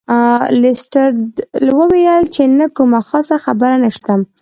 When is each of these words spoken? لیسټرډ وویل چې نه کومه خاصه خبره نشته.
لیسټرډ 0.61 1.19
وویل 1.77 2.23
چې 2.35 2.43
نه 2.59 2.67
کومه 2.75 2.99
خاصه 3.09 3.35
خبره 3.45 3.77
نشته. 3.83 4.11